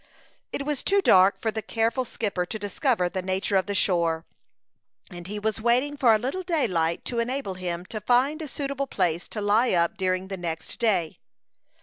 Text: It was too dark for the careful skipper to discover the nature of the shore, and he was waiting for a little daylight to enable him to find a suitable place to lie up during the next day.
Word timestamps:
It 0.51 0.65
was 0.65 0.81
too 0.81 0.99
dark 0.99 1.39
for 1.39 1.51
the 1.51 1.61
careful 1.61 2.05
skipper 2.05 2.43
to 2.43 2.57
discover 2.57 3.07
the 3.07 3.21
nature 3.21 3.55
of 3.55 3.67
the 3.67 3.75
shore, 3.75 4.25
and 5.11 5.27
he 5.27 5.37
was 5.37 5.61
waiting 5.61 5.95
for 5.95 6.15
a 6.15 6.17
little 6.17 6.41
daylight 6.41 7.05
to 7.05 7.19
enable 7.19 7.53
him 7.53 7.85
to 7.85 8.01
find 8.01 8.41
a 8.41 8.47
suitable 8.47 8.87
place 8.87 9.27
to 9.27 9.41
lie 9.41 9.73
up 9.73 9.97
during 9.97 10.27
the 10.29 10.37
next 10.37 10.79
day. 10.79 11.19